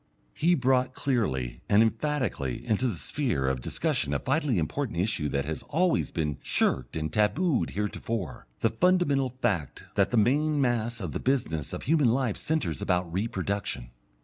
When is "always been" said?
5.69-6.39